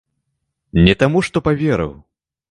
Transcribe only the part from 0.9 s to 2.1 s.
таму, што паверыў.